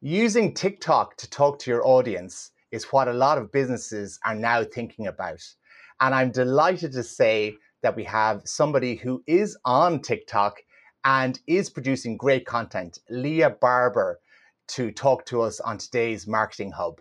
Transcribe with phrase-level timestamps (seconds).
[0.00, 4.62] Using TikTok to talk to your audience is what a lot of businesses are now
[4.62, 5.42] thinking about.
[6.00, 10.60] And I'm delighted to say that we have somebody who is on TikTok
[11.04, 14.20] and is producing great content, Leah Barbour,
[14.68, 17.00] to talk to us on today's Marketing Hub.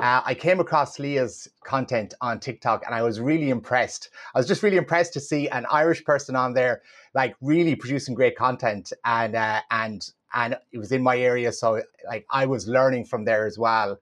[0.00, 4.10] Uh, I came across Leah's content on TikTok and I was really impressed.
[4.34, 6.82] I was just really impressed to see an Irish person on there,
[7.14, 11.82] like really producing great content, and uh, and and it was in my area, so
[12.06, 13.98] like I was learning from there as well.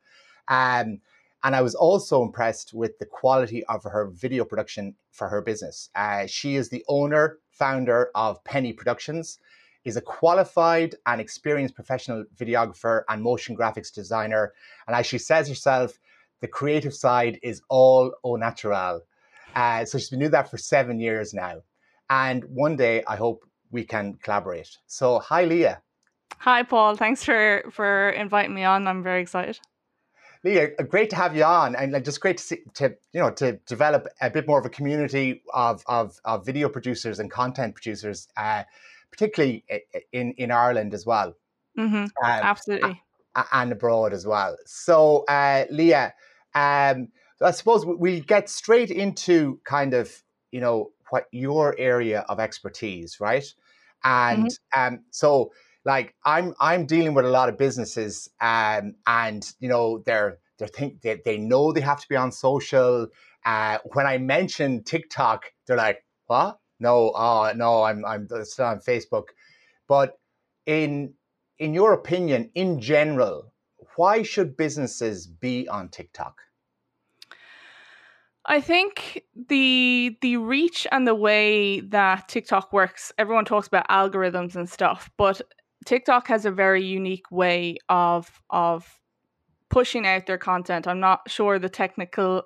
[0.49, 1.01] Um,
[1.43, 5.89] and I was also impressed with the quality of her video production for her business.
[5.95, 9.39] Uh, she is the owner, founder of Penny Productions,
[9.85, 14.53] is a qualified and experienced professional videographer and motion graphics designer.
[14.87, 15.99] And as she says herself,
[16.41, 19.01] the creative side is all au natural.
[19.55, 21.63] Uh, so she's been doing that for seven years now.
[22.11, 24.77] And one day I hope we can collaborate.
[24.87, 25.83] So, hi, Leah.
[26.39, 26.97] Hi, Paul.
[26.97, 28.87] Thanks for, for inviting me on.
[28.87, 29.59] I'm very excited.
[30.43, 33.31] Leah, uh, great to have you on, and just great to see to you know
[33.33, 37.75] to develop a bit more of a community of of, of video producers and content
[37.75, 38.63] producers, uh,
[39.11, 39.65] particularly
[40.13, 41.35] in in Ireland as well.
[41.79, 41.95] Mm-hmm.
[41.97, 43.03] Um, Absolutely,
[43.53, 44.57] and abroad as well.
[44.65, 46.15] So, uh, Leah,
[46.55, 47.09] um,
[47.43, 53.21] I suppose we'll get straight into kind of you know what your area of expertise,
[53.21, 53.45] right?
[54.05, 54.95] And mm-hmm.
[54.95, 55.53] um, so
[55.85, 60.67] like I'm I'm dealing with a lot of businesses um, and you know they're they
[60.67, 63.09] think they, they know they have to be on social.
[63.45, 66.59] Uh, when I mention TikTok, they're like, "What?
[66.79, 69.29] No, oh no, I'm I'm still on Facebook."
[69.89, 70.19] But
[70.67, 71.15] in
[71.59, 73.53] in your opinion, in general,
[73.97, 76.43] why should businesses be on TikTok?
[78.47, 84.57] I think the the reach and the way that TikTok works, everyone talks about algorithms
[84.57, 85.41] and stuff, but
[85.87, 88.99] TikTok has a very unique way of of
[89.69, 90.87] pushing out their content.
[90.87, 92.43] I'm not sure the technical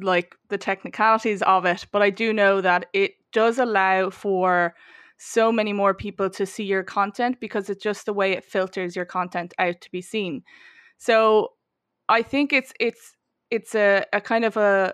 [0.00, 4.74] like the technicalities of it, but I do know that it does allow for
[5.18, 8.94] so many more people to see your content because it's just the way it filters
[8.94, 10.42] your content out to be seen.
[10.98, 11.52] So
[12.08, 13.16] I think it's it's
[13.50, 14.92] it's a, a kind of a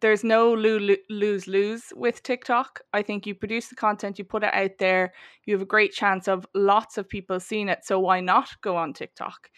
[0.00, 2.80] there's no lose lose with TikTok.
[2.92, 5.12] I think you produce the content, you put it out there,
[5.44, 7.84] you have a great chance of lots of people seeing it.
[7.84, 9.50] So why not go on TikTok?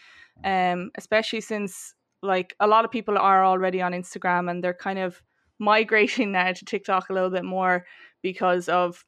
[0.43, 4.99] Um, especially since like a lot of people are already on Instagram and they're kind
[4.99, 5.21] of
[5.59, 7.85] migrating now to TikTok a little bit more
[8.21, 9.03] because of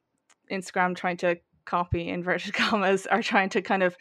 [0.51, 3.96] Instagram trying to copy inverted commas are trying to kind of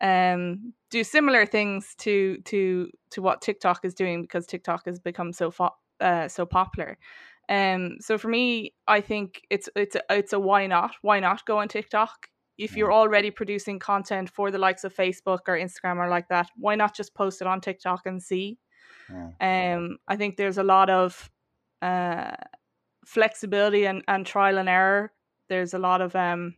[0.00, 5.32] um, do similar things to to to what TikTok is doing because TikTok has become
[5.32, 5.70] so fo-
[6.04, 6.98] uh, so popular.
[7.48, 10.92] Um, so for me, I think it's it's a, it's a why not?
[11.02, 12.28] Why not go on TikTok?
[12.56, 16.48] If you're already producing content for the likes of Facebook or Instagram or like that,
[16.56, 18.58] why not just post it on TikTok and see?
[19.10, 19.74] Yeah.
[19.74, 21.30] Um, I think there's a lot of
[21.82, 22.30] uh,
[23.04, 25.12] flexibility and, and trial and error.
[25.48, 26.54] There's a lot of um,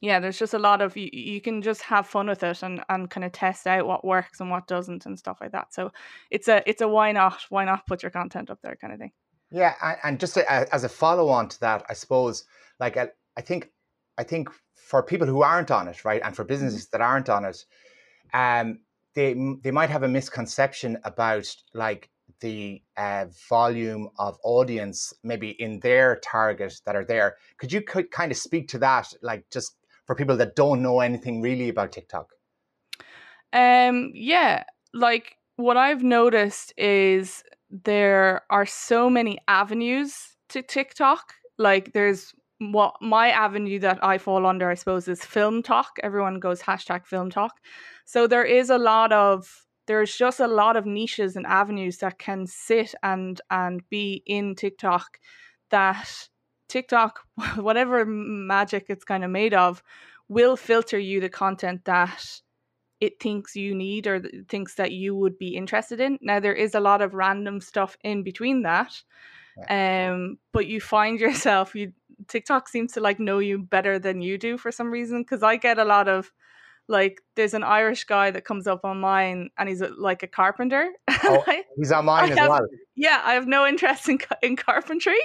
[0.00, 2.82] yeah, there's just a lot of you, you can just have fun with it and,
[2.88, 5.74] and kind of test out what works and what doesn't and stuff like that.
[5.74, 5.90] So
[6.30, 9.00] it's a it's a why not why not put your content up there kind of
[9.00, 9.12] thing.
[9.50, 12.44] Yeah, and just a, as a follow on to that, I suppose
[12.78, 13.70] like I, I think
[14.18, 16.48] I think for people who aren't on it, right, and for mm-hmm.
[16.48, 17.64] businesses that aren't on it,
[18.32, 18.80] um,
[19.14, 22.10] they they might have a misconception about like
[22.40, 27.36] the uh, volume of audience maybe in their target that are there.
[27.58, 29.77] Could you could kind of speak to that, like just
[30.08, 32.32] for people that don't know anything really about TikTok?
[33.52, 34.64] Um, yeah,
[34.94, 41.34] like what I've noticed is there are so many avenues to TikTok.
[41.58, 45.84] Like there's what my avenue that I fall under, I suppose, is FilmTok.
[46.02, 47.50] Everyone goes hashtag FilmTok.
[48.06, 52.18] So there is a lot of there's just a lot of niches and avenues that
[52.18, 55.18] can sit and and be in TikTok
[55.70, 56.28] that
[56.68, 57.20] TikTok,
[57.56, 59.82] whatever magic it's kind of made of,
[60.28, 62.40] will filter you the content that
[63.00, 66.18] it thinks you need or thinks that you would be interested in.
[66.20, 69.02] Now there is a lot of random stuff in between that.
[69.56, 70.10] Yeah.
[70.10, 71.92] Um but you find yourself you
[72.26, 75.56] TikTok seems to like know you better than you do for some reason because I
[75.56, 76.32] get a lot of
[76.88, 80.26] like there's an Irish guy that comes up on mine and he's a, like a
[80.26, 80.90] carpenter.
[81.30, 81.44] Oh,
[81.76, 82.66] he's on mine as well.
[82.94, 85.18] Yeah, I have no interest in in carpentry,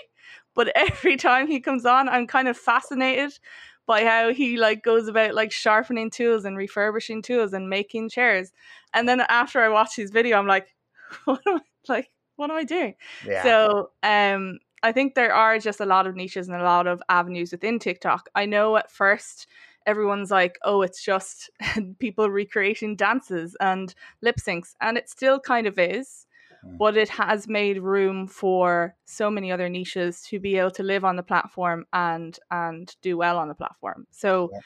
[0.55, 3.37] but every time he comes on, I'm kind of fascinated
[3.85, 8.51] by how he like goes about like sharpening tools and refurbishing tools and making chairs.
[8.93, 10.73] And then after I watch his video, I'm like,
[11.25, 11.61] what am I
[11.91, 12.09] like?
[12.35, 12.95] What am I doing?
[13.27, 13.43] Yeah.
[13.43, 17.01] So um, I think there are just a lot of niches and a lot of
[17.09, 18.29] avenues within TikTok.
[18.35, 19.47] I know at first
[19.85, 21.49] everyone's like, oh, it's just
[21.99, 24.73] people recreating dances and lip syncs.
[24.81, 26.25] And it still kind of is.
[26.65, 26.77] Mm.
[26.77, 31.03] but it has made room for so many other niches to be able to live
[31.05, 34.07] on the platform and and do well on the platform.
[34.11, 34.59] So Yeah.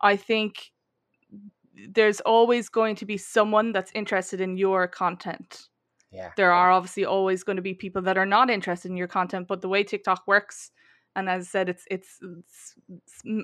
[0.00, 0.72] I think
[1.88, 5.68] there's always going to be someone that's interested in your content
[6.12, 6.30] Yeah.
[6.36, 9.48] there are obviously always going to be people that are not interested in your content
[9.48, 10.70] but the way tiktok works
[11.16, 12.74] and as i said it's it's, it's,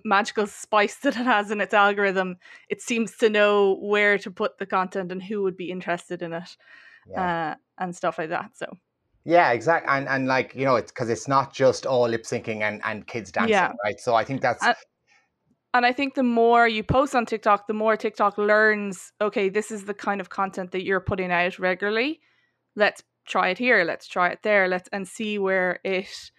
[0.04, 2.36] magical spice that it has in its algorithm
[2.68, 6.32] it seems to know where to put the content and who would be interested in
[6.32, 6.56] it
[7.08, 7.22] Yeah.
[7.22, 8.66] uh, and stuff like that so
[9.24, 9.90] Yeah, exactly.
[9.94, 13.06] And and like, you know, it's because it's not just all lip syncing and, and
[13.06, 13.72] kids dancing, Yeah.
[13.84, 14.00] right?
[14.00, 14.72] So I think that's Uh,
[15.74, 19.70] and i think the more you post on tiktok the more tiktok learns okay this
[19.70, 22.20] is the kind of content that you're putting out regularly
[22.76, 26.32] let's try it here let's try it there let's and see where it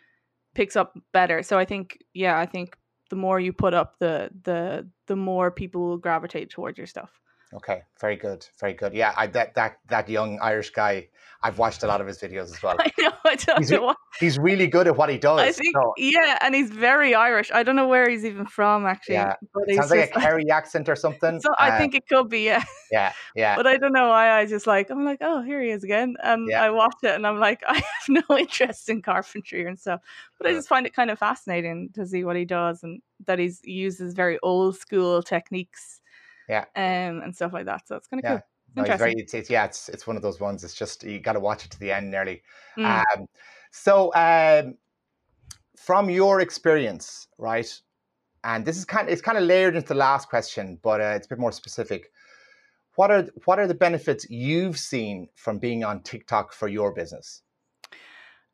[0.54, 1.44] picks up better.
[1.44, 2.78] So i think yeah i think
[3.10, 7.20] the more you put up the the the more people will gravitate towards your stuff
[7.56, 7.84] okay.
[8.00, 8.46] Very good.
[8.60, 8.94] Very good.
[8.94, 11.10] Yeah, I that that that young Irish guy,
[11.44, 12.76] I've watched a lot of his videos as well.
[12.80, 15.40] i know i don't He's know what He's really good at what he does.
[15.40, 18.86] i think so yeah and he's very irish i don't know where he's even from
[18.86, 21.40] actually Yeah, but sounds like a Kerry accent or something.
[21.40, 23.56] so i Uh, think it could be yeah Yeah, yeah.
[23.56, 26.16] but I don't know why I just like I'm like, oh, here he is again,
[26.22, 26.62] and Yeah.
[26.64, 30.02] I watch it and I'm like, I have no interest in carpentry and stuff,
[30.38, 33.40] but I just find it kind of fascinating to see what he does and that
[33.40, 36.01] he uses very old school techniques,
[36.52, 36.66] Yeah.
[36.76, 37.88] um, and stuff like that.
[37.88, 38.38] So it's kind of Yeah.
[38.38, 38.42] cool.
[38.76, 40.64] No, he's very, it's, it's, yeah, it's, it's one of those ones.
[40.64, 42.42] It's just, you got to watch it to the end nearly.
[42.78, 43.04] Mm.
[43.18, 43.26] Um,
[43.72, 44.78] so, um,
[45.78, 47.70] from your experience, right?
[48.44, 51.14] And this is kind of, it's kind of layered into the last question, but uh,
[51.16, 52.12] it's a bit more specific.
[52.96, 57.42] What are what are the benefits you've seen from being on TikTok for your business?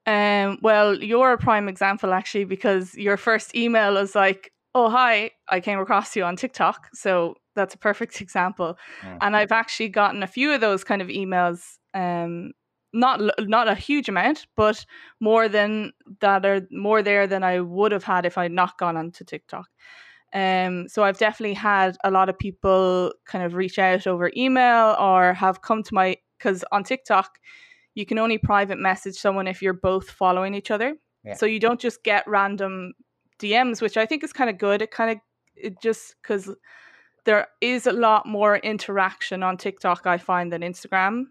[0.05, 5.31] Um, well, you're a prime example actually because your first email was like, "Oh hi,
[5.50, 8.77] I came across you on TikTok," so that's a perfect example.
[9.01, 9.18] Mm.
[9.21, 11.77] And I've actually gotten a few of those kind of emails.
[11.94, 12.54] Um,
[12.94, 14.86] not not a huge amount, but
[15.19, 18.95] more than that are more there than I would have had if I'd not gone
[18.95, 19.68] onto TikTok.
[20.33, 24.95] Um, so I've definitely had a lot of people kind of reach out over email
[25.00, 27.39] or have come to my because on TikTok
[27.95, 30.95] you can only private message someone if you're both following each other.
[31.24, 31.33] Yeah.
[31.33, 32.94] So you don't just get random
[33.39, 34.81] DMs, which I think is kind of good.
[34.81, 35.18] It kind of
[35.56, 36.53] it just because
[37.27, 41.25] there is a lot more interaction on TikTok I find than Instagram.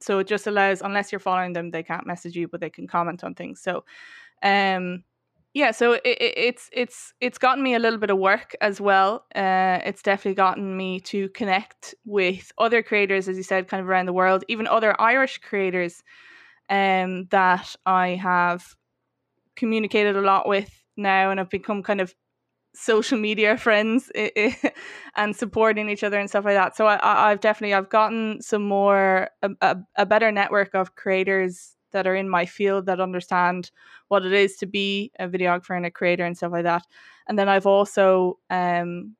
[0.00, 2.86] So it just allows unless you're following them, they can't message you, but they can
[2.88, 3.62] comment on things.
[3.62, 3.84] So
[4.42, 5.04] um
[5.54, 8.78] yeah, so it, it, it's it's it's gotten me a little bit of work as
[8.78, 9.24] well.
[9.34, 13.88] Uh, it's definitely gotten me to connect with other creators, as you said, kind of
[13.88, 16.02] around the world, even other Irish creators,
[16.68, 18.66] um, that I have
[19.54, 22.14] communicated a lot with now, and I've become kind of
[22.76, 24.10] social media friends
[25.16, 26.76] and supporting each other and stuff like that.
[26.76, 31.76] So I, I've definitely I've gotten some more a, a, a better network of creators
[31.92, 33.70] that are in my field that understand
[34.08, 36.82] what it is to be a videographer and a creator and stuff like that.
[37.26, 39.16] And then I've also um,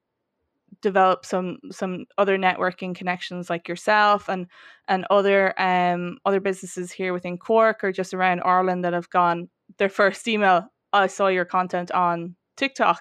[0.82, 4.47] developed some some other networking connections like yourself and
[4.88, 9.49] and other um other businesses here within Cork or just around Ireland that have gone
[9.79, 10.69] their first email.
[10.93, 13.00] I saw your content on TikTok.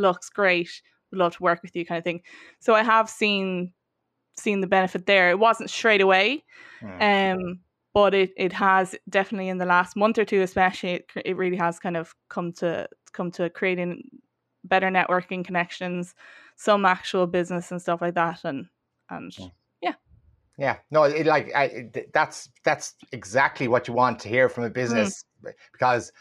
[0.00, 0.70] Looks great.
[1.10, 2.22] Would love to work with you, kind of thing.
[2.60, 3.72] So I have seen
[4.36, 5.30] seen the benefit there.
[5.30, 6.44] It wasn't straight away,
[6.82, 7.34] Mm.
[7.34, 7.60] um,
[7.92, 11.56] but it, it has definitely in the last month or two, especially, it, it really
[11.56, 14.04] has kind of come to come to creating
[14.64, 16.14] better networking connections,
[16.56, 18.66] some actual business and stuff like that, and
[19.10, 19.50] and Mm.
[20.60, 24.70] Yeah, no, it, like I, that's that's exactly what you want to hear from a
[24.70, 25.24] business
[25.72, 26.12] because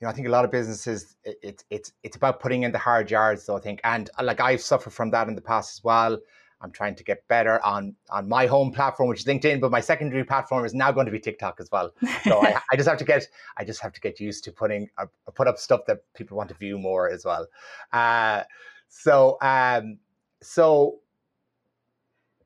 [0.00, 2.72] you know I think a lot of businesses it, it's it's it's about putting in
[2.72, 3.46] the hard yards.
[3.46, 3.56] though.
[3.56, 6.18] I think, and uh, like I've suffered from that in the past as well.
[6.60, 9.80] I'm trying to get better on on my home platform, which is LinkedIn, but my
[9.80, 11.92] secondary platform is now going to be TikTok as well.
[12.24, 14.88] So I, I just have to get I just have to get used to putting
[14.96, 17.46] uh, put up stuff that people want to view more as well.
[17.92, 18.44] Uh,
[18.88, 19.98] so um,
[20.42, 21.00] so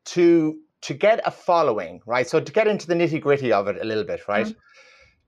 [0.06, 2.26] to to get a following, right?
[2.28, 4.46] So to get into the nitty gritty of it a little bit, right?
[4.46, 4.56] Mhm.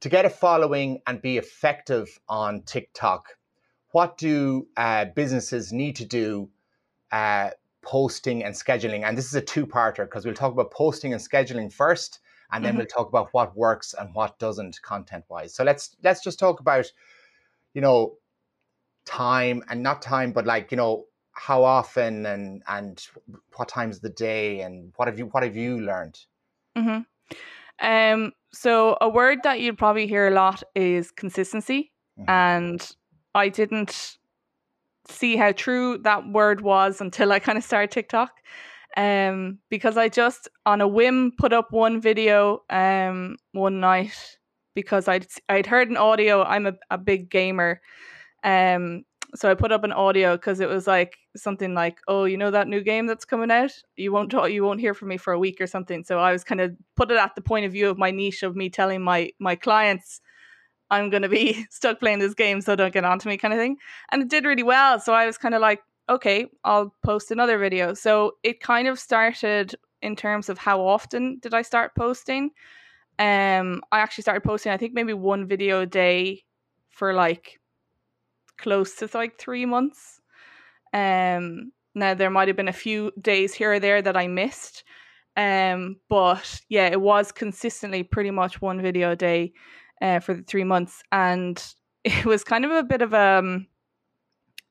[0.01, 3.37] To get a following and be effective on TikTok,
[3.93, 6.51] what do uh, businesses need to do?
[7.13, 7.51] Uh,
[7.83, 11.73] posting and scheduling, and this is a two-parter because we'll talk about posting and scheduling
[11.73, 12.21] first,
[12.53, 12.79] and then Mhm.
[12.79, 15.55] we'll talk about what works and what doesn't content-wise.
[15.55, 16.93] So let's let's just talk about,
[17.75, 18.19] you know,
[19.05, 23.07] time and not time, but like you know how often and and
[23.57, 26.19] what times of the day and what have you what have you learned?
[26.77, 27.01] hmm
[27.81, 32.29] Um, so a word that you'd probably hear a lot is consistency, Mhm.
[32.29, 32.91] and
[33.35, 34.17] I didn't
[35.09, 38.33] see how true that word was until I kind of started TikTok.
[38.97, 44.37] Um, because I just on a whim put up one video um one night
[44.75, 46.43] because I'd I'd heard an audio.
[46.43, 47.81] I'm a, a big gamer,
[48.43, 52.37] um, so I put up an audio because it was like something like, "Oh, you
[52.37, 53.73] know that new game that's coming out?
[53.97, 56.33] You won't talk, you won't hear from me for a week or something." So I
[56.33, 58.71] was kind of put it at the point of view of my niche of me
[58.71, 60.21] telling my my clients
[60.91, 63.55] I'm going to be stuck playing this game, so don't get on to me, kind
[63.55, 63.77] of thing.
[64.11, 64.99] And it did really well.
[65.01, 67.95] So I was kind of like, okay, I'll post another video.
[67.95, 72.51] So it kind of started in terms of how often did I start posting.
[73.19, 76.43] Um, I actually started posting, I think maybe one video a day
[76.89, 77.61] for like
[78.61, 80.21] close to like three months.
[80.93, 84.85] Um, now there might have been a few days here or there that I missed.
[85.37, 89.53] Um, but yeah, it was consistently pretty much one video a day
[90.03, 91.63] uh, for the three months, and
[92.05, 93.67] it was kind of a bit of a um,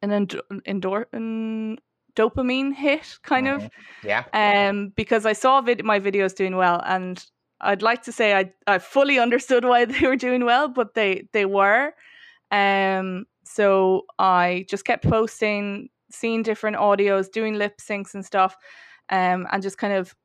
[0.02, 1.78] an endor- endor- an
[2.16, 3.66] dopamine hit, kind mm-hmm.
[3.66, 3.72] of.
[4.04, 4.24] Yeah.
[4.34, 7.24] Um, because I saw vid- my videos doing well, and
[7.62, 11.28] I'd like to say I I fully understood why they were doing well, but they
[11.34, 11.94] they were.
[12.52, 18.56] Um, so I just kept posting, seeing different audios, doing lip syncs and stuff,
[19.10, 20.16] um, and just kind of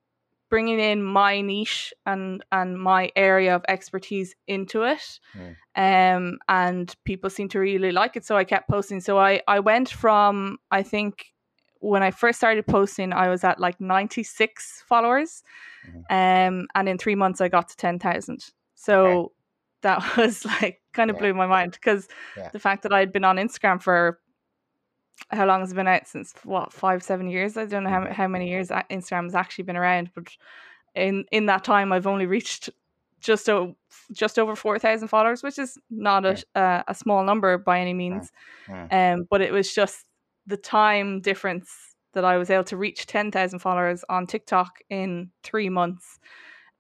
[0.51, 5.57] bringing in my niche and and my area of expertise into it mm.
[5.75, 9.59] um and people seem to really like it so i kept posting so i i
[9.59, 11.33] went from i think
[11.81, 15.43] when i first started posting i was at like 96 followers
[15.89, 16.05] mm.
[16.11, 18.39] um and in 3 months i got to 10,000
[18.75, 19.29] so okay.
[19.85, 21.21] That was like kind of yeah.
[21.21, 22.49] blew my mind because yeah.
[22.53, 24.19] the fact that i'd been on instagram for
[25.29, 28.01] how long has it been out since what five seven years i don't know how,
[28.01, 28.13] mm-hmm.
[28.13, 30.29] how many years instagram has actually been around but
[30.97, 32.69] in in that time i've only reached
[33.21, 33.77] just o-
[34.13, 38.33] just over 4000 followers which is not a, uh, a small number by any means
[38.91, 40.05] um but it was just
[40.47, 41.71] the time difference
[42.13, 46.19] that i was able to reach 10000 followers on tiktok in three months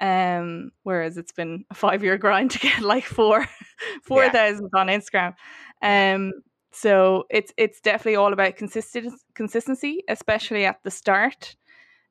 [0.00, 3.46] um whereas it's been a five year grind to get like four
[4.02, 4.80] four thousand yeah.
[4.80, 5.34] on instagram
[5.82, 6.32] um
[6.74, 11.54] so it's it's definitely all about consistent consistency, especially at the start.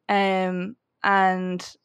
[0.08, 1.76] Um, and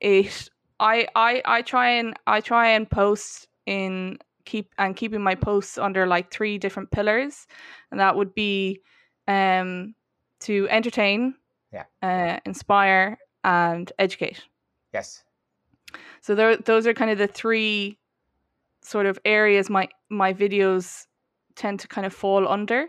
[0.00, 0.48] it
[0.80, 5.78] I I I try and I try and post in keep and keeping my posts
[5.78, 7.46] under like three different pillars,
[7.92, 8.80] and that would be
[9.28, 9.94] um
[10.40, 11.36] to entertain,
[11.72, 14.44] yeah, uh, inspire, and educate.
[14.92, 15.24] Yes.
[16.20, 17.98] So there, those are kind of the three
[18.82, 21.06] sort of areas my my videos
[21.54, 22.86] tend to kind of fall under.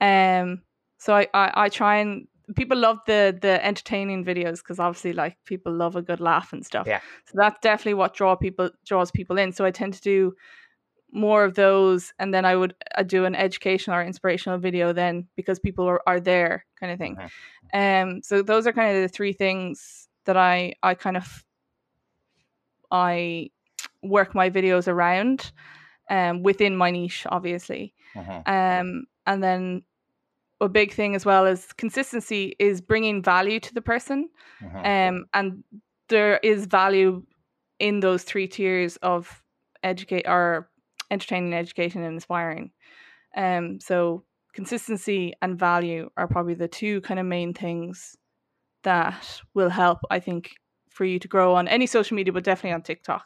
[0.00, 0.62] Um,
[0.98, 5.36] so I, I, I try and people love the the entertaining videos because obviously like
[5.44, 6.86] people love a good laugh and stuff.
[6.86, 7.00] Yeah.
[7.26, 9.52] So that's definitely what draw people draws people in.
[9.52, 10.34] So I tend to do
[11.14, 15.28] more of those and then I would I do an educational or inspirational video then
[15.36, 17.16] because people are, are there kind of thing.
[17.72, 21.44] Um so those are kind of the three things that I I kind of
[22.90, 23.50] I
[24.02, 25.52] work my videos around
[26.10, 27.94] um, within my niche, obviously.
[28.14, 28.42] Uh-huh.
[28.46, 29.82] Um, and then
[30.60, 34.28] a big thing as well is consistency is bringing value to the person.
[34.64, 34.78] Uh-huh.
[34.78, 35.64] Um, and
[36.08, 37.24] there is value
[37.78, 39.42] in those three tiers of
[39.82, 40.68] educate or
[41.10, 42.70] entertaining, education, and inspiring.
[43.36, 48.16] Um, so consistency and value are probably the two kind of main things
[48.84, 50.50] that will help, I think,
[50.90, 53.24] for you to grow on any social media, but definitely on TikTok.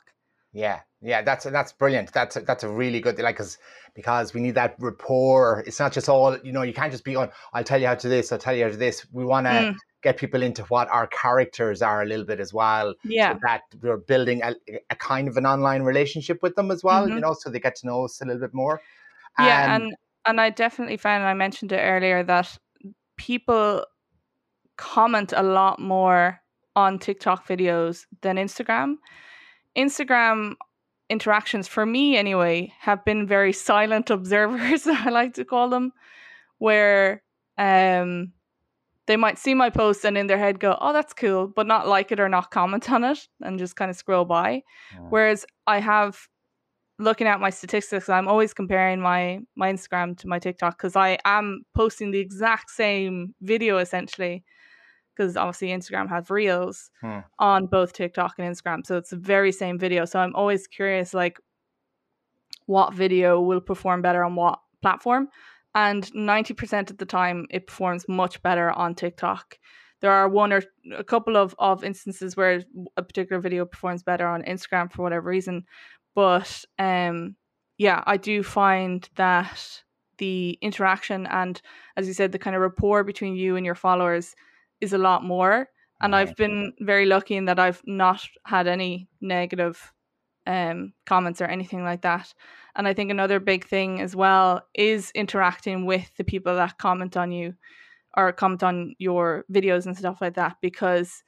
[0.52, 2.12] Yeah, yeah, that's that's brilliant.
[2.12, 3.58] That's a, that's a really good like because
[3.94, 5.62] because we need that rapport.
[5.66, 6.62] It's not just all you know.
[6.62, 7.30] You can't just be on.
[7.52, 8.32] I'll tell you how to this.
[8.32, 9.06] I'll tell you how to this.
[9.12, 9.74] We want to mm.
[10.02, 12.94] get people into what our characters are a little bit as well.
[13.04, 14.54] Yeah, so that we're building a,
[14.88, 17.04] a kind of an online relationship with them as well.
[17.04, 17.16] Mm-hmm.
[17.16, 18.80] You know, so they get to know us a little bit more.
[19.38, 19.94] Yeah, and
[20.26, 22.58] and I definitely found I mentioned it earlier that
[23.16, 23.84] people
[24.76, 26.40] comment a lot more
[26.74, 28.96] on TikTok videos than Instagram.
[29.76, 30.54] Instagram
[31.08, 35.92] interactions for me anyway have been very silent observers i like to call them
[36.58, 37.22] where
[37.58, 38.32] um
[39.06, 41.86] they might see my post and in their head go oh that's cool but not
[41.86, 44.98] like it or not comment on it and just kind of scroll by yeah.
[45.10, 46.26] whereas i have
[46.98, 51.18] looking at my statistics i'm always comparing my my instagram to my tiktok because i
[51.24, 54.44] am posting the exact same video essentially
[55.16, 57.20] because obviously Instagram has reels hmm.
[57.38, 58.84] on both TikTok and Instagram.
[58.84, 60.04] So it's the very same video.
[60.04, 61.38] So I'm always curious like
[62.66, 65.28] what video will perform better on what platform.
[65.74, 69.58] And 90% of the time it performs much better on TikTok.
[70.00, 70.62] There are one or
[70.94, 72.62] a couple of, of instances where
[72.96, 75.64] a particular video performs better on Instagram for whatever reason.
[76.16, 77.36] But um
[77.78, 79.82] yeah, I do find that
[80.18, 81.62] the interaction and
[81.96, 84.34] as you said the kind of rapport between you and your followers
[84.80, 85.68] is a lot more
[86.00, 86.14] and.
[86.16, 89.92] I've been very lucky in that I've not had any negative
[90.46, 92.32] um, comments or anything like that.
[92.76, 97.16] And I think another big thing as well is interacting with the people that comment
[97.16, 97.54] on you
[98.16, 101.22] or comment on your videos and stuff like that because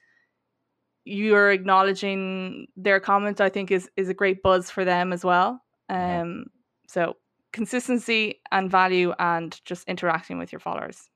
[1.08, 5.62] you're acknowledging their comment I think is is a great buzz for them as well.
[5.88, 6.46] Um
[6.86, 7.16] so
[7.52, 11.08] consistency and value and just interacting with your followers.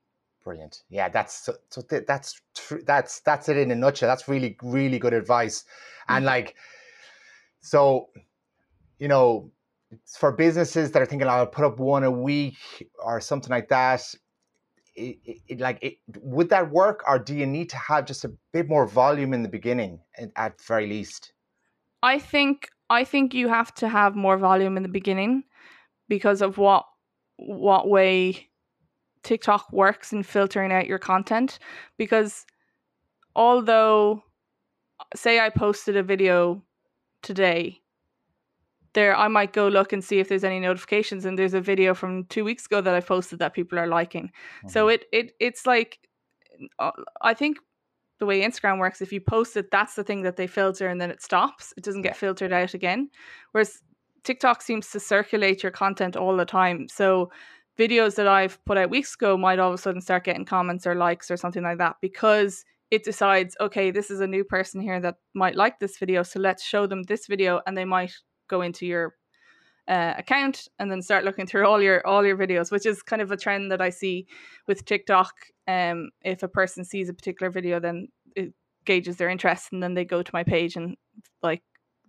[0.45, 0.83] Brilliant.
[0.89, 4.09] Yeah, that's so, so th- that's tr- that's that's it in a nutshell.
[4.09, 5.65] That's really really good advice.
[6.09, 6.29] And Mhm.
[6.29, 6.57] like,
[7.61, 8.09] so
[8.99, 9.51] you know,
[10.19, 12.57] for businesses that are thinking, "I'll put up one a week"
[12.99, 14.03] or something like that,
[14.95, 18.33] it, it, it- like, would that work, or do you need to have just a
[18.53, 20.01] bit more volume in the beginning,
[20.37, 21.33] at very least?
[22.03, 25.45] I think I think you have to have more volume in the beginning
[26.09, 26.87] because of what
[27.37, 28.49] what way
[29.23, 31.59] TikTok works in filtering out your content
[31.97, 32.45] because
[33.37, 34.23] although
[35.15, 36.65] say I posted a video
[37.23, 37.82] today
[38.95, 41.95] there I might go look and see if there's any notifications and there's a video
[41.95, 44.33] from 2 weeks ago that I posted that people are liking.
[44.67, 44.95] So Mhm.
[44.95, 45.99] it it it's like
[46.79, 47.59] uh, I think
[48.21, 51.01] the way Instagram works, if you post it, that's the thing that they filter and
[51.01, 51.73] then it stops.
[51.77, 53.11] It doesn't get filtered out again.
[53.53, 53.81] Whereas
[54.25, 56.89] TikTok seems to circulate your content all the time.
[56.89, 57.33] So
[57.79, 60.87] videos that I've put out weeks ago might all of a sudden start getting comments
[60.87, 64.81] or likes or something like that because it decides, okay, this is a new person
[64.81, 66.23] here that might like this video.
[66.23, 68.13] So let's show them this video and they might
[68.53, 69.15] go into your
[69.89, 73.23] uh, account and then start looking through all your all your videos, which is kind
[73.23, 74.27] of a trend that I see
[74.69, 75.33] with TikTok.
[75.67, 78.53] Um, if a person sees a particular video, then it
[78.85, 80.97] gauges their interest, and then they go to my page and
[81.43, 81.63] like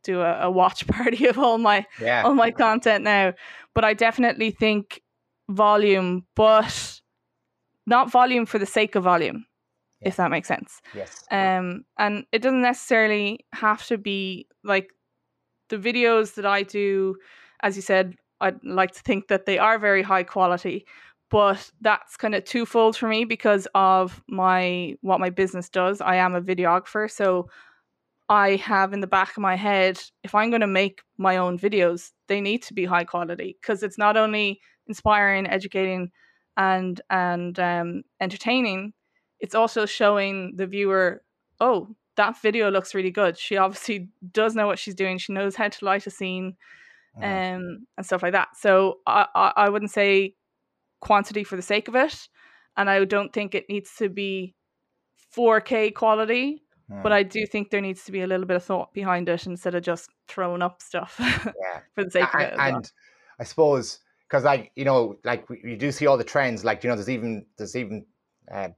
[0.04, 2.24] do a, a watch party of all my Yeah.
[2.26, 3.34] all my content now.
[3.74, 5.02] But I definitely think
[5.50, 7.02] volume, but
[7.86, 9.46] not volume for the sake of volume,
[10.02, 10.82] if that makes sense.
[10.94, 11.26] Yes.
[11.32, 14.90] Um, and it doesn't necessarily have to be like
[15.70, 17.16] the videos that I do,
[17.62, 20.86] as you said, I'd like to think that they are very high quality,
[21.30, 26.02] but that's kind of twofold for me because of my what my business does.
[26.02, 27.50] I am a videographer, so
[28.30, 31.58] I have in the back of my head if I'm going to make my own
[31.58, 36.12] videos, they need to be high quality because it's not only inspiring, educating,
[36.58, 38.94] and and um, entertaining,
[39.40, 41.24] it's also showing the viewer,
[41.60, 43.38] oh, that video looks really good.
[43.38, 45.18] She obviously does know what she's doing.
[45.18, 46.56] She knows how to light a scene,
[47.18, 47.24] Mhm.
[47.56, 48.50] um, and stuff like that.
[48.58, 50.36] So I, I I wouldn't say
[51.00, 52.28] quantity for the sake of it,
[52.78, 54.56] and I don't think it needs to be
[55.36, 56.60] 4K quality.
[56.90, 57.16] But Mm.
[57.16, 59.74] I do think there needs to be a little bit of thought behind it instead
[59.74, 61.80] of just throwing up stuff yeah.
[61.96, 62.52] for the sake of it.
[62.52, 62.76] As well.
[62.76, 62.92] and
[63.40, 66.84] I suppose because like you know like we, you do see all the trends like
[66.84, 68.06] you know there's even there's even
[68.52, 68.70] uh,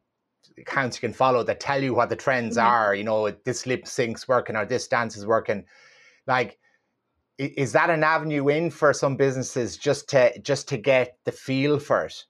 [0.57, 2.63] accounts you can follow that tell you what the trends Mhm.
[2.63, 5.65] are you know this lip sync's working or this dance is working
[6.27, 6.57] like
[7.37, 11.79] is that an avenue in for some businesses just to just to get the feel
[11.79, 12.25] for it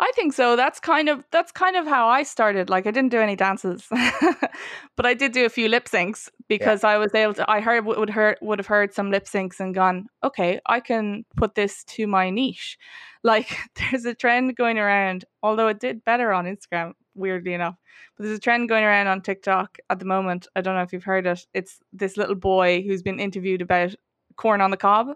[0.00, 0.56] I think so.
[0.56, 2.68] That's kind of that's kind of how I started.
[2.68, 3.86] Like I didn't do any dances,
[4.96, 7.48] but I did do a few lip syncs because I was able to.
[7.48, 11.24] I heard would heard would have heard some lip syncs and gone, okay, I can
[11.36, 12.78] put this to my niche.
[13.22, 17.76] Like there's a trend going around, although it did better on Instagram, weirdly enough.
[18.16, 20.46] But there's a trend going around on TikTok at the moment.
[20.56, 21.46] I don't know if you've heard it.
[21.54, 23.94] It's this little boy who's been interviewed about
[24.36, 25.08] corn on the cob.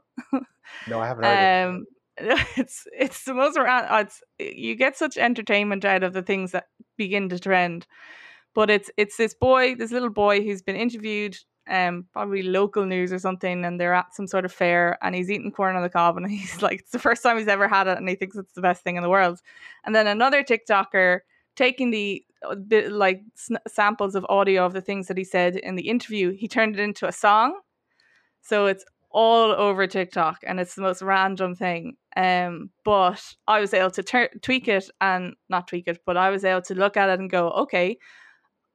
[0.89, 1.69] no I haven't heard it.
[1.69, 1.87] Um,
[2.57, 6.69] it's it's the most ra- it's you get such entertainment out of the things that
[6.97, 7.87] begin to trend.
[8.55, 11.37] But it's it's this boy, this little boy who's been interviewed,
[11.69, 15.31] um, probably local news or something, and they're at some sort of fair, and he's
[15.31, 17.87] eating corn on the cob, and he's like, it's the first time he's ever had
[17.87, 19.41] it, and he thinks it's the best thing in the world.
[19.85, 21.21] And then another TikToker
[21.57, 25.57] taking the uh, bit, like sn- samples of audio of the things that he said
[25.57, 27.59] in the interview, he turned it into a song.
[28.43, 31.97] So it's all over TikTok and it's the most random thing.
[32.17, 36.31] Um, but I was able to tur- tweak it and not tweak it, but I
[36.31, 37.99] was able to look at it and go, okay,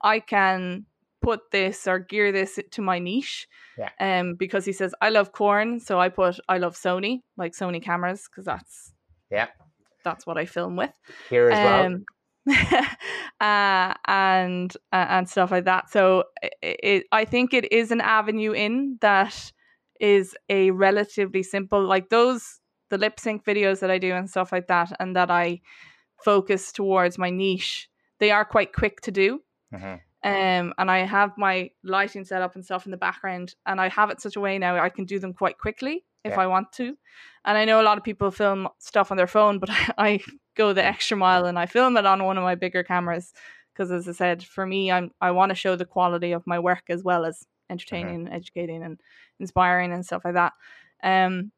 [0.01, 0.85] I can
[1.21, 3.47] put this or gear this to my niche.
[3.77, 3.91] Yeah.
[3.99, 7.81] Um, because he says I love corn, so I put I love Sony, like Sony
[7.81, 8.93] cameras, because that's
[9.29, 9.47] Yeah.
[10.03, 10.91] that's what I film with
[11.29, 12.05] here as well um,
[13.41, 15.89] uh, and uh, and stuff like that.
[15.89, 19.51] So it, it, I think it is an avenue in that
[19.99, 24.51] is a relatively simple, like those the lip sync videos that I do and stuff
[24.51, 25.61] like that, and that I
[26.23, 27.89] focus towards my niche.
[28.19, 29.41] They are quite quick to do.
[29.73, 29.99] Mhm.
[30.23, 33.89] Um, and I have my lighting set up and stuff in the background, and I
[33.89, 36.41] have it such a way now I can do them quite quickly if Yeah.
[36.41, 36.95] I want to.
[37.45, 40.19] And I know a lot of people film stuff on their phone, but I
[40.55, 43.33] go the extra mile and I film it on one of my bigger cameras
[43.73, 46.59] because, as I said, for me, I'm I want to show the quality of my
[46.59, 47.73] work as well as uh-huh.
[47.73, 48.99] entertaining, educating, and
[49.39, 50.53] inspiring and stuff like that.
[51.03, 51.51] Um,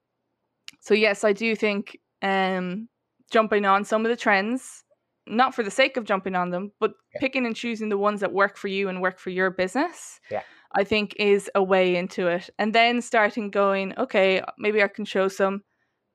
[0.79, 2.89] so yes, I do think um,
[3.31, 4.83] jumping on some of the trends,
[5.27, 7.19] not for the sake of jumping on them, but yeah.
[7.19, 10.19] picking and choosing the ones that work for you and work for your business.
[10.29, 10.43] Yeah.
[10.75, 12.49] I think is a way into it.
[12.57, 15.61] And then starting going, okay, maybe I can show some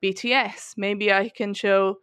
[0.03, 0.73] BTS.
[0.75, 1.99] Maybe I can show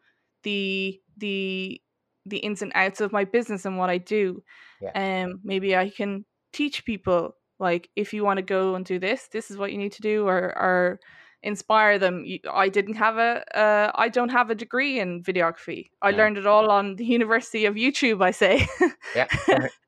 [0.47, 1.81] the the
[2.25, 4.43] the ins and outs of my business and what I do.
[4.81, 5.25] Yeah.
[5.25, 9.29] Um maybe I can teach people like if you want to go and do this,
[9.33, 11.01] this is what you need to do or or
[11.43, 12.25] inspire them.
[12.53, 15.91] I didn't have a, uh, I don't have a degree in videography.
[16.03, 16.17] I yeah.
[16.17, 18.23] learned it all on the University of YouTube.
[18.23, 18.67] I say.
[19.15, 19.27] yeah,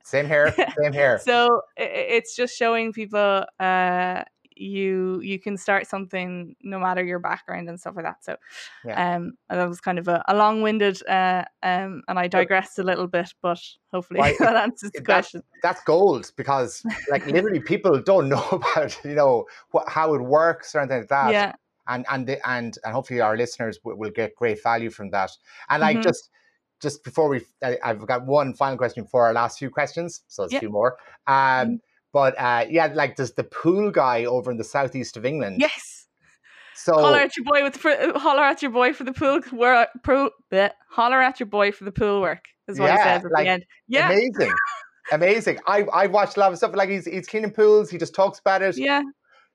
[0.05, 0.55] same here.
[0.81, 1.19] Same here.
[1.19, 4.23] so it's just showing people uh,
[4.61, 8.25] you you can start something no matter your background and stuff like that.
[8.25, 8.37] So,
[8.85, 9.17] yeah.
[9.17, 12.83] um, that was kind of a, a long winded, uh, um, and I digressed a
[12.83, 13.61] little bit, but
[13.93, 15.43] hopefully well, that answers the question.
[15.63, 20.75] That's gold because, like, literally, people don't know about you know what, how it works
[20.75, 21.33] or anything like that.
[21.33, 21.53] Yeah.
[21.87, 25.31] And and the, and and hopefully our listeners will, will get great value from that.
[25.71, 26.03] And like mm-hmm.
[26.03, 26.31] just
[26.81, 30.45] just before we, I, have got one final question for our last few questions, so
[30.45, 30.97] it's a few more.
[31.27, 31.75] Um, mm-hmm
[32.13, 35.57] but uh, yeah, like there's the pool guy over in the southeast of England.
[35.61, 36.07] Yes.
[36.75, 39.41] So holler at your boy with the, uh, holler at your boy for the pool
[39.53, 39.89] work.
[40.05, 43.25] Pro, bleh, holler at your boy for the pool work is what yeah, he says
[43.25, 43.67] at like, the end.
[43.89, 44.53] Yeah, amazing,
[45.13, 45.59] amazing.
[45.67, 47.91] I I watched a lot of stuff like he's he's cleaning pools.
[47.91, 48.77] He just talks about it.
[48.79, 49.03] Yeah,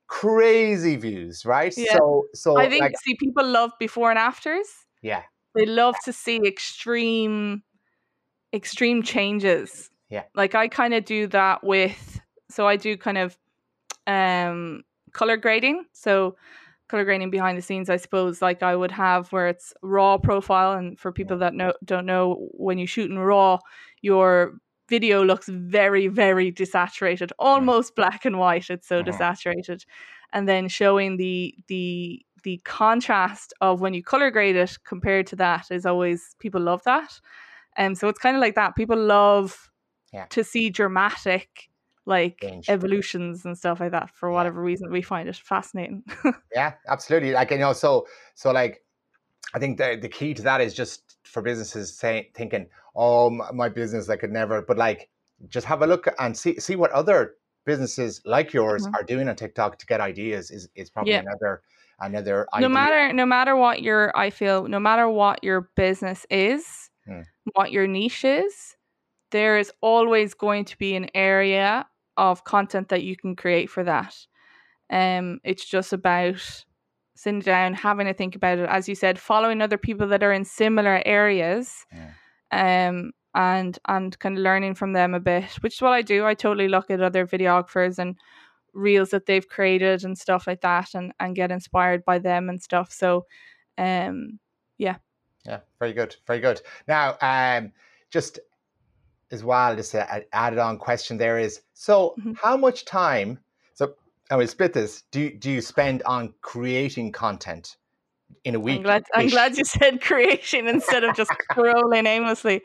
[0.08, 1.74] crazy views, right?
[1.78, 1.98] Yeah.
[1.98, 4.68] So so I think like, see people love before and afters.
[5.02, 5.24] Yeah,
[5.56, 7.63] they love to see extreme
[8.54, 9.89] extreme changes.
[10.10, 12.20] Yeah, like I kind of do that with
[12.54, 13.38] so I do kind of
[14.08, 15.86] um color grading.
[15.94, 16.36] So
[16.89, 20.74] color grading behind the scenes, I suppose, like I would have where it's raw profile.
[20.74, 23.60] And for people that know don't know, when you shoot in raw,
[24.02, 24.54] your
[24.89, 28.70] video looks very, very desaturated, almost black and white.
[28.70, 29.12] It's so uh-huh.
[29.12, 29.86] desaturated.
[30.34, 35.36] And then showing the the the contrast of when you color grade it compared to
[35.38, 37.20] that is always people love that.
[37.76, 38.76] And um, so it's kind of like that.
[38.76, 39.72] People love
[40.12, 40.26] yeah.
[40.26, 41.70] to see dramatic
[42.06, 46.04] like evolutions and stuff like that for whatever reason we find it fascinating
[46.54, 48.84] yeah absolutely like you know so so like
[49.54, 53.70] i think the, the key to that is just for businesses saying thinking oh my
[53.70, 55.10] business i could never but like
[55.48, 57.36] just have a look and see see what other
[57.66, 58.96] businesses like yours mm-hmm.
[58.96, 61.20] are doing on tiktok to get ideas is, is probably yeah.
[61.20, 61.62] another
[62.00, 62.68] another idea.
[62.68, 67.22] no matter no matter what your i feel no matter what your business is hmm.
[67.54, 68.76] what your niche is
[69.32, 71.86] there is always going to be an area
[72.17, 74.15] of content that you can create for that.
[74.89, 76.65] Um, it's just about
[77.15, 78.69] sitting down, having to think about it.
[78.69, 82.88] As you said, following other people that are in similar areas, yeah.
[82.89, 86.26] um, and and kind of learning from them a bit, which is what I do.
[86.26, 88.15] I totally look at other videographers and
[88.73, 92.62] reels that they've created and stuff like that, and and get inspired by them and
[92.62, 92.91] stuff.
[92.91, 93.26] So,
[93.78, 94.39] um,
[94.78, 94.97] yeah.
[95.45, 96.62] Yeah, very good, very good.
[96.88, 97.73] Now, um,
[98.12, 98.39] just
[99.32, 102.34] as well, just an added on question there is so mm-hmm.
[102.34, 103.40] how much time,
[103.74, 103.96] so
[104.30, 107.78] I will split this, do, do you spend on creating content
[108.44, 108.78] in a week?
[108.78, 112.62] I'm glad, I'm glad you said creation instead of just scrolling aimlessly.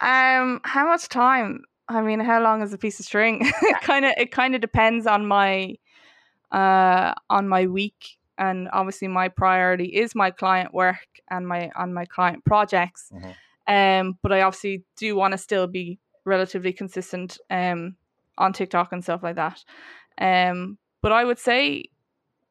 [0.00, 1.62] Um, how much time?
[1.88, 3.40] I mean, how long is a piece of string?
[3.62, 5.74] it kind of it kind of depends on my
[6.50, 11.94] uh on my week and obviously my priority is my client work and my on
[11.94, 13.10] my client projects.
[13.14, 13.30] Mm-hmm.
[13.66, 17.96] Um, but I obviously do want to still be relatively consistent um
[18.38, 19.62] on TikTok and stuff like that.
[20.18, 21.84] Um, but I would say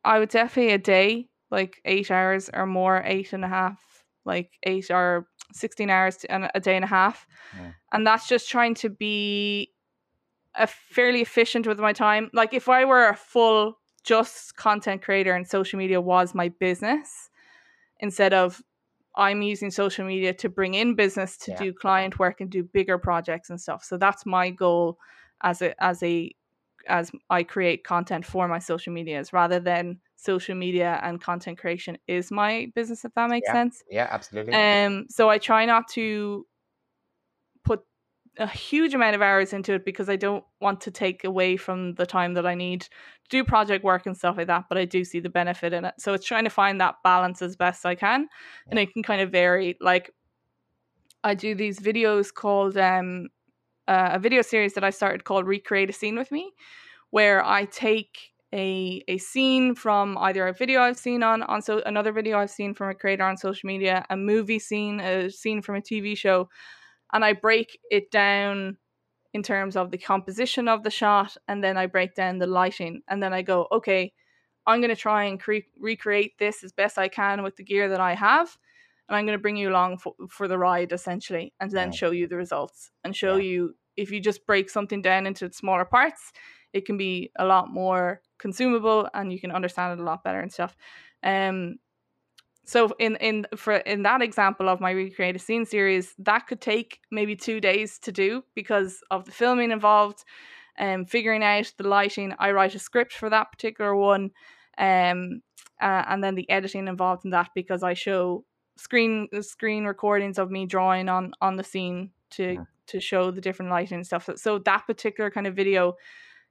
[0.04, 3.80] I would definitely a day, like eight hours or more, eight and a half,
[4.26, 7.72] like eight or sixteen hours and a day and a half, yeah.
[7.92, 9.72] and that's just trying to be
[10.56, 12.30] a fairly efficient with my time.
[12.34, 17.30] Like if I were a full just content creator and social media was my business
[18.00, 18.62] instead of
[19.16, 21.58] I'm using social media to bring in business to yeah.
[21.58, 23.84] do client work and do bigger projects and stuff.
[23.84, 24.98] So that's my goal
[25.42, 26.34] as a as a
[26.88, 31.98] as I create content for my social medias rather than social media and content creation
[32.08, 33.54] is my business if that makes yeah.
[33.54, 33.84] sense.
[33.90, 34.54] Yeah, absolutely.
[34.54, 36.46] Um so I try not to
[38.38, 41.96] a huge amount of hours into it because I don't want to take away from
[41.96, 42.90] the time that I need to
[43.30, 44.66] do project work and stuff like that.
[44.70, 45.96] But I do see the benefit in it.
[45.98, 48.28] So it's trying to find that balance as best I can.
[48.70, 49.78] And it can kind of vary.
[49.82, 50.12] Like
[51.24, 53.28] I do these videos called um
[53.88, 56.52] uh, a video series that I started called Recreate a Scene with Me,
[57.10, 61.82] where I take a a scene from either a video I've seen on on so
[61.86, 65.62] another video I've seen from a creator on social media, a movie scene, a scene
[65.62, 66.50] from a TV show,
[67.14, 68.78] and I break it down
[69.34, 73.02] in terms of the composition of the shot, and then I break down the lighting,
[73.08, 74.14] and then I go, okay,
[74.68, 77.90] I'm going to try and cre- recreate this as best I can with the gear
[77.90, 78.56] that I have,
[79.08, 81.98] and I'm going to bring you along for, for the ride essentially, and then yeah.
[81.98, 83.44] show you the results and show yeah.
[83.44, 86.32] you if you just break something down into smaller parts,
[86.74, 90.40] it can be a lot more consumable and you can understand it a lot better
[90.40, 90.76] and stuff.
[91.24, 91.76] Um,
[92.66, 96.62] so in in for in that example of my recreate a scene series, that could
[96.62, 100.24] take maybe two days to do because of the filming involved,
[100.78, 102.34] and um, figuring out the lighting.
[102.40, 104.32] I write a script for that particular one,
[104.78, 105.42] um,
[105.82, 108.46] uh, and then the editing involved in that because I show
[108.78, 112.64] screen screen recordings of me drawing on on the scene to yeah.
[112.88, 114.26] to show the different lighting and stuff.
[114.26, 115.96] So so that particular kind of video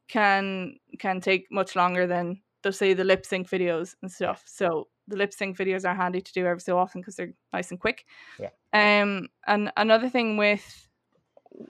[0.08, 4.42] can can take much longer than they'll say the lip sync videos and stuff.
[4.46, 7.70] So the lip sync videos are handy to do every so often because they're nice
[7.70, 8.04] and quick.
[8.38, 8.50] Yeah.
[8.72, 10.88] Um, and another thing with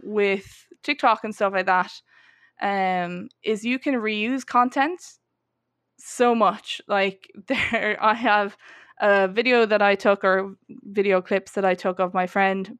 [0.02, 1.92] with TikTok and stuff like that,
[2.62, 5.00] um, is you can reuse content
[5.98, 6.80] so much.
[6.86, 8.56] Like there, I have
[9.00, 12.78] a video that I took or video clips that I took of my friend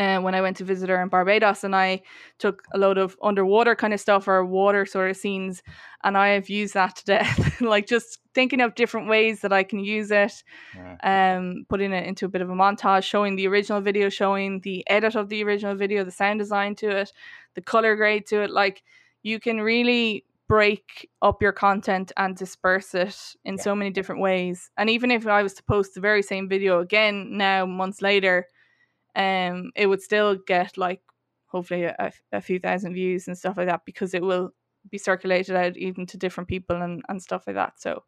[0.00, 2.00] uh, when I went to visit her in Barbados, and I
[2.38, 5.62] took a load of underwater kind of stuff or water sort of scenes,
[6.02, 7.60] and I have used that to death.
[7.60, 10.32] like just thinking of different ways that I can use it,
[10.74, 11.36] yeah.
[11.36, 14.82] um, putting it into a bit of a montage, showing the original video, showing the
[14.88, 17.12] edit of the original video, the sound design to it,
[17.54, 18.50] the color grade to it.
[18.50, 18.82] Like
[19.22, 23.62] you can really break up your content and disperse it in yeah.
[23.62, 24.70] so many different ways.
[24.78, 28.46] And even if I was to post the very same video again now months later
[29.16, 31.00] um, it would still get like
[31.46, 34.50] hopefully a, a few thousand views and stuff like that because it will
[34.90, 37.80] be circulated out even to different people and, and stuff like that.
[37.80, 38.04] So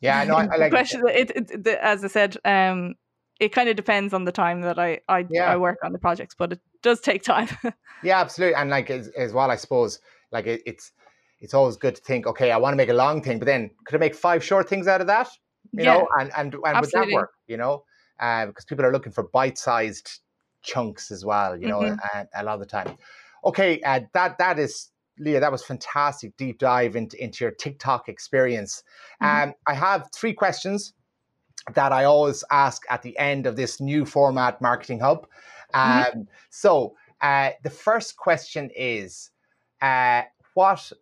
[0.00, 1.02] yeah, no, I, I like question.
[1.08, 2.94] It, it, it, as I said, um,
[3.40, 5.50] it kind of depends on the time that I I, yeah.
[5.52, 7.48] I work on the projects, but it does take time.
[8.02, 10.92] yeah, absolutely, and like as, as well, I suppose like it, it's
[11.40, 13.70] it's always good to think, okay, I want to make a long thing, but then
[13.84, 15.28] could I make five short things out of that?
[15.72, 17.32] You yeah, know, and and and would that work?
[17.46, 17.84] You know,
[18.20, 20.20] uh, because people are looking for bite-sized
[20.62, 22.18] chunks as well, you know, mm-hmm.
[22.18, 22.96] a, a, lot of the time.
[23.44, 25.40] Okay, uh, that that is Leah.
[25.40, 28.82] That was fantastic deep dive into into your TikTok experience.
[29.22, 29.50] Mm-hmm.
[29.50, 30.94] Um, I have three questions
[31.74, 35.26] that I always ask at the end of this new format, Marketing Hub.
[35.74, 35.80] Mm-hmm.
[35.80, 36.20] Um, mm-hmm.
[36.50, 39.30] So uh, the first question is,
[39.80, 40.22] uh,
[40.54, 40.92] what?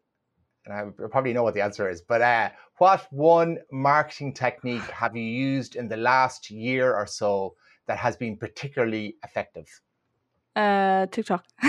[0.66, 5.16] And I probably know what the answer is, but uh, what one marketing technique have
[5.16, 7.54] you used in the last year or so
[7.86, 9.68] that has been particularly effective?
[10.56, 11.44] Uh, TikTok.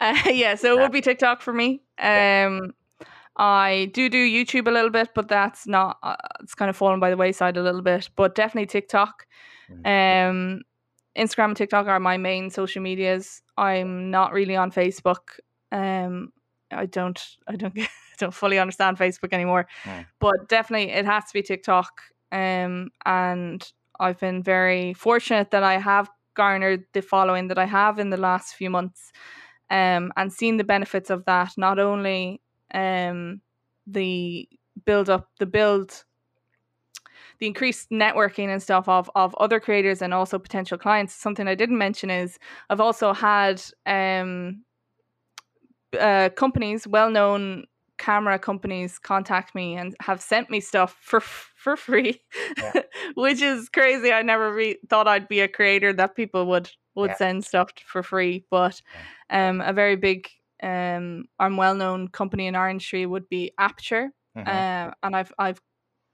[0.00, 1.82] uh, yeah, so it would be TikTok for me.
[1.98, 2.74] Um,
[3.36, 5.98] I do do YouTube a little bit, but that's not.
[6.02, 8.10] Uh, it's kind of fallen by the wayside a little bit.
[8.16, 9.26] But definitely TikTok.
[9.70, 10.30] Mm.
[10.30, 10.62] Um,
[11.16, 13.42] Instagram and TikTok are my main social medias.
[13.56, 15.38] I'm not really on Facebook.
[15.72, 16.32] Um,
[16.70, 17.20] I don't.
[17.48, 19.66] I don't get don't fully understand Facebook anymore.
[19.84, 20.06] Mm.
[20.18, 22.02] But definitely it has to be TikTok.
[22.32, 23.66] Um, and
[23.98, 28.16] I've been very fortunate that I have garnered the following that I have in the
[28.16, 29.12] last few months.
[29.70, 32.40] Um, and seen the benefits of that, not only
[32.74, 33.40] um,
[33.86, 34.48] the
[34.84, 36.04] build up, the build,
[37.38, 41.14] the increased networking and stuff of of other creators and also potential clients.
[41.14, 44.64] Something I didn't mention is I've also had um,
[45.98, 47.64] uh, companies, well known
[48.00, 52.20] camera companies contact me and have sent me stuff for for free,
[52.56, 52.82] yeah.
[53.14, 54.12] which is crazy.
[54.12, 57.16] I never re- thought I'd be a creator that people would would yeah.
[57.16, 58.44] send stuff for free.
[58.50, 58.80] But
[59.28, 60.28] um, a very big
[60.62, 64.48] um, and well known company in our industry would be Aputure, mm-hmm.
[64.48, 65.60] uh, and I've I've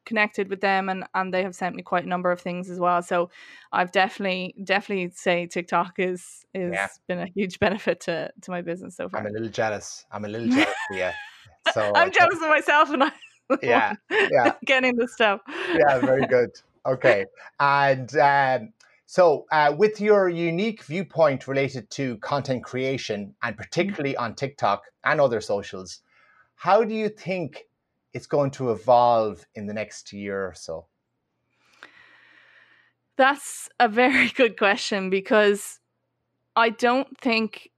[0.07, 2.81] connected with them and and they have sent me quite a number of things as
[2.81, 3.29] well so
[3.73, 6.89] i've definitely definitely say tiktok is is yeah.
[7.07, 10.25] been a huge benefit to to my business so far i'm a little jealous i'm
[10.25, 11.13] a little jealous yeah
[11.73, 13.13] so I'm jealous of myself and I
[13.63, 15.41] yeah yeah getting the stuff.
[15.75, 16.51] yeah, very good.
[16.85, 17.25] Okay,
[17.61, 18.73] and um,
[19.07, 23.63] so uh, with your unique viewpoint related to content creation and mm-hmm.
[23.63, 26.01] particularly on TikTok and other socials,
[26.55, 27.67] how do you think
[28.17, 30.87] it's going to evolve in the next year or so?
[33.19, 35.81] That's a very good question because
[36.57, 37.69] I don't think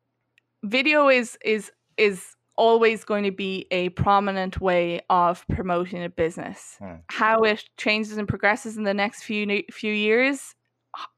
[0.63, 6.77] video is is is always going to be a prominent way of promoting a business.
[6.79, 6.95] Hmm.
[7.09, 10.55] How it changes and progresses in the next few few years,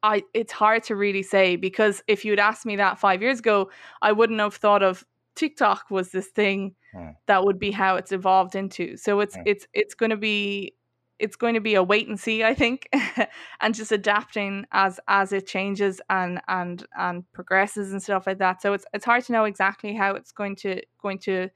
[0.03, 3.71] I it's hard to really say because if you'd asked me that 5 years ago,
[4.01, 5.05] I wouldn't have thought of
[5.35, 7.15] TikTok was this thing Mm.
[7.27, 8.97] that would be how it's evolved into.
[8.97, 9.43] So it's Mm.
[9.47, 10.75] it's it's going to be
[11.21, 12.89] it's going to be a wait and see, I think,
[13.61, 18.63] and just adapting as as it changes and and and progresses and stuff like that.
[18.63, 21.49] So it's it's hard to know exactly how it's going to going to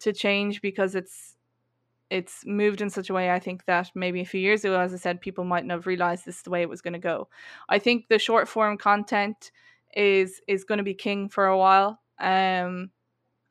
[0.00, 1.36] to change because it's
[2.10, 4.92] it's moved in such a way I think that maybe a few years ago, as
[4.94, 7.28] I said, people mightn't have realized this is the way it was going to go.
[7.68, 9.50] I think the short form content
[9.96, 12.00] is is going to be king for a while.
[12.20, 12.90] Um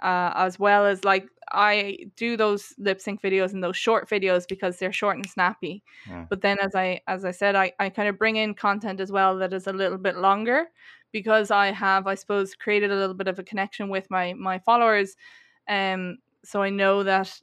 [0.01, 4.47] uh, as well as like I do those lip sync videos and those short videos
[4.47, 5.83] because they're short and snappy.
[6.07, 6.29] Mm.
[6.29, 9.11] But then as I as I said, I, I kind of bring in content as
[9.11, 10.67] well that is a little bit longer
[11.11, 14.59] because I have, I suppose, created a little bit of a connection with my my
[14.59, 15.15] followers.
[15.69, 17.39] Um so I know that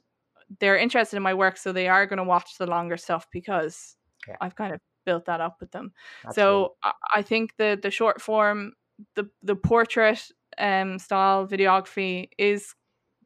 [0.59, 4.37] they're interested in my work, so they are gonna watch the longer stuff because Yeah.
[4.41, 5.93] I've kind of built that up with them.
[6.25, 6.35] Absolutely.
[6.35, 8.73] So I, I think the the short form,
[9.15, 12.73] the the portrait um style videography is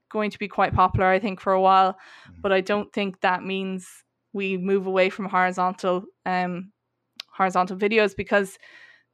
[0.09, 1.97] going to be quite popular, I think, for a while.
[2.29, 2.41] Mhm.
[2.41, 3.87] But I don't think that means
[4.33, 6.71] we move away from horizontal um
[7.31, 8.57] horizontal videos because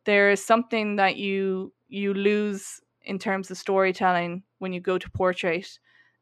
[0.05, 5.09] there is something that you you lose in terms of storytelling when you go to
[5.11, 5.79] portrait.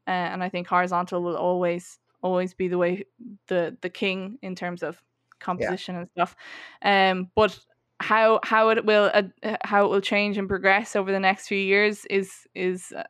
[0.08, 3.06] Uh, and I think horizontal will always always be the way
[3.48, 5.02] the the king in terms of
[5.40, 6.36] composition and stuff.
[6.82, 7.60] Um, but
[8.00, 11.48] how how it will uh, uh, how it will change and progress over the next
[11.48, 13.04] few years is is uh,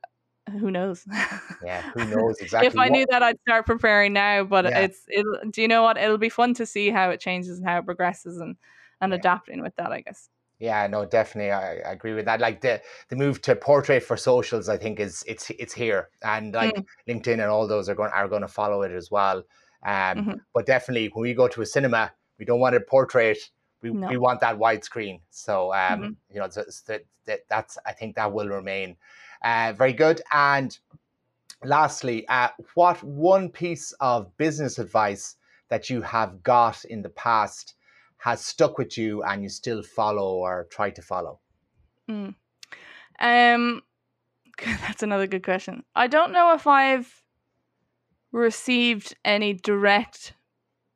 [0.51, 1.05] who knows.
[1.63, 2.67] yeah, who knows exactly?
[2.67, 4.43] if I what- knew that, I'd start preparing now.
[4.43, 4.79] But Yeah.
[4.81, 5.97] it's it'll, do you know what?
[5.97, 8.55] It'll be fun to see how it changes and how it progresses and
[9.01, 9.19] and Yeah.
[9.19, 9.91] adapting with that.
[9.91, 10.29] I guess.
[10.61, 12.41] Yeah, no, definitely, I, I agree with that.
[12.41, 16.53] Like the the move to portrait for socials, I think is it's it's here, and
[16.53, 16.85] like Mm.
[17.07, 19.37] LinkedIn and all those are going are going to follow it as well.
[19.85, 20.39] Um, Mhm.
[20.53, 23.37] but definitely when we go to a cinema, we don't want a portrait.
[23.81, 24.07] We, No.
[24.07, 25.21] we want that widescreen.
[25.29, 26.15] So um, Mhm.
[26.29, 28.97] you know, it's that, that that's I think that will remain.
[29.41, 30.21] Uh, very good.
[30.31, 30.77] And
[31.63, 35.35] lastly, uh, what one piece of business advice
[35.69, 37.75] that you have got in the past
[38.17, 41.39] has stuck with you and you still follow or try to follow?
[42.09, 42.35] Mm.
[43.19, 43.83] Um,
[44.65, 45.83] that's another good question.
[45.95, 47.23] I don't know if I've
[48.31, 50.33] received any direct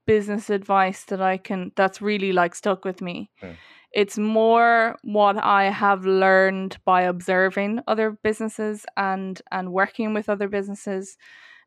[0.06, 3.30] business advice that I can that's really like stuck with me.
[3.42, 3.56] Mm.
[3.94, 10.48] It's more what I have learned by observing other businesses and and working with other
[10.48, 11.18] businesses.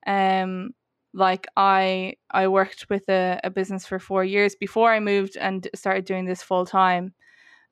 [0.07, 0.71] Um
[1.15, 5.67] like I I worked with a, a business for four years before I moved and
[5.75, 7.15] started doing this full time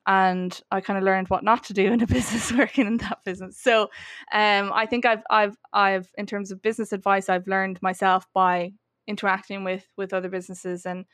[0.07, 3.19] and I kind of learned what not to do in a business working in that
[3.23, 3.59] business.
[3.61, 3.83] So
[4.31, 8.71] um I think I've I've I've in terms of business advice I've learned myself by
[9.07, 11.05] interacting with with other businesses and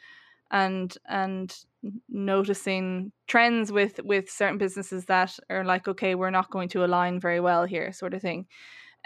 [0.51, 1.55] and and
[2.09, 7.19] noticing trends with with certain businesses that are like okay we're not going to align
[7.19, 8.45] very well here sort of thing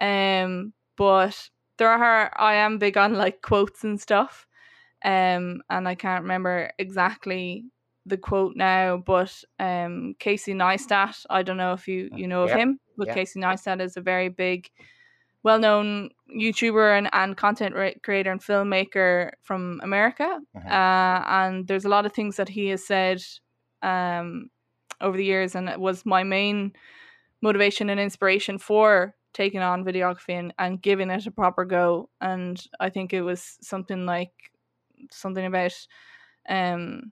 [0.01, 4.47] um but there are I am big on like quotes and stuff
[5.03, 7.65] um and I can't remember exactly
[8.05, 12.51] the quote now but um Casey Neistat I don't know if you you know of
[12.51, 13.13] him but yeah.
[13.13, 14.69] Casey Neistat is a very big
[15.45, 20.41] well-known YouTuber and, and content creator and filmmaker from America.
[20.57, 20.71] Mhm.
[20.71, 23.21] Uh, and there's a lot of things that he has said
[23.83, 24.49] um,
[25.01, 26.73] over the years, and it was my main
[27.41, 32.09] motivation and inspiration for taking on videography and, and giving it a proper go.
[32.21, 34.33] And I think it was something like
[35.11, 35.75] something about
[36.49, 37.11] um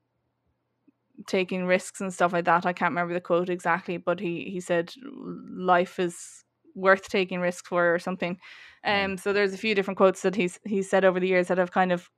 [1.28, 2.66] taking risks and stuff like that.
[2.66, 6.43] I can't remember the quote exactly, but he he said life is
[6.76, 8.38] worth taking risks for or something.
[8.86, 9.06] Mm.
[9.06, 11.58] Um so there's a few different quotes that he's he's said over the years that
[11.58, 12.10] have kind of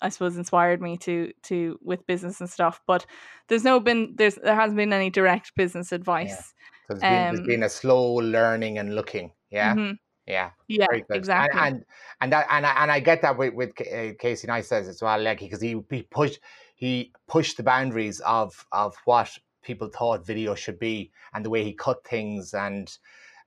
[0.00, 2.80] I suppose inspired me to to with business and stuff.
[2.86, 3.06] But
[3.48, 6.54] there's no been there's there hasn't been any direct business advice.
[6.88, 9.32] So there's been, there's Um, been a slow learning and looking.
[9.50, 9.98] Yeah, Mhm.
[10.26, 10.50] yeah.
[10.68, 11.60] Yeah, exactly.
[11.60, 11.84] And and
[12.20, 15.20] and that and I, and I get that with with uh, Casey Neistat as well,
[15.22, 16.40] like because he he pushed
[16.74, 19.30] he pushed the boundaries of of what
[19.62, 22.98] people thought video should be and the way he cut things and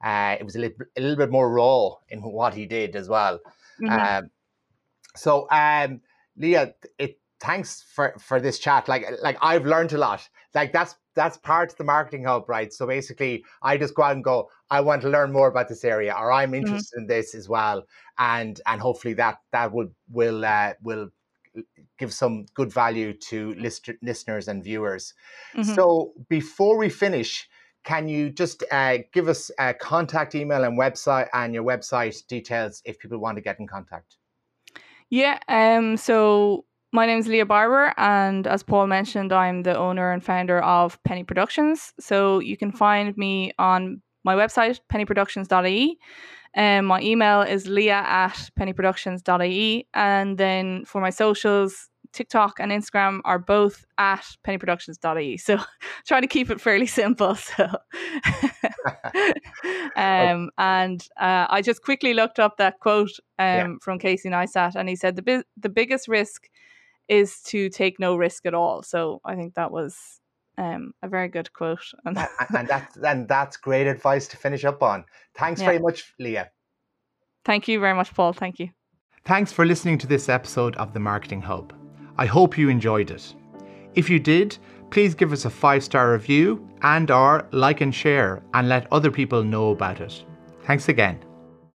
[0.04, 3.10] uh, it was a little, a little bit more raw in what he did as
[3.10, 3.40] well.
[3.82, 4.20] Mhm.
[4.24, 4.30] Um,
[5.16, 6.02] so um,
[6.38, 8.88] Leah, it thanks for for this chat.
[8.88, 10.28] Like like I've learned a lot.
[10.54, 12.72] Like that's that's part of the marketing hub, right?
[12.72, 14.50] So basically, I just go out and go.
[14.70, 17.84] I want to learn more about this area, or I'm interested in this as well,
[18.18, 21.10] and and hopefully that that will will uh, will
[21.98, 25.14] give some good value to list- listeners and viewers.
[25.56, 25.76] Mhm.
[25.76, 27.49] So before we finish,
[27.84, 32.82] can you just uh, give us a contact email and website and your website details
[32.86, 34.18] if people want to get in contact?
[35.10, 40.12] Yeah, um, so my name is Leah Barbour, and as Paul mentioned, I'm the owner
[40.12, 41.94] and founder of Penny Productions.
[42.00, 45.98] So you can find me on my website, pennyproductions.ie.
[46.56, 49.88] Um, my email is leah at pennyproductions.ie.
[49.94, 55.38] And then for my socials, TikTok and Instagram are both at pennyproductions.ie.
[55.50, 55.60] So
[56.08, 57.38] trying to keep it fairly simple.
[57.58, 57.66] So
[59.96, 63.68] um, and uh, I just quickly looked up that quote um, yeah.
[63.82, 66.50] from Casey Neistat, and he said the bi- the biggest risk
[67.08, 68.84] is to take no risk at all.
[68.84, 70.20] So I think that was
[70.58, 71.92] um, a very good quote.
[72.06, 72.18] and,
[72.56, 75.06] and that's and that's great advice to finish up on.
[75.36, 75.68] Thanks yeah.
[75.68, 76.52] very much, Leah.
[77.46, 78.34] Thank you very much, Paul.
[78.34, 78.70] Thank you.
[79.26, 81.79] Thanks for listening to this episode of the Marketing Hub.
[82.20, 83.34] I hope you enjoyed it.
[83.96, 84.58] If you did,
[84.90, 89.10] please give us a five star review and or like and share and let other
[89.10, 90.26] people know about it.
[90.66, 91.29] Thanks again.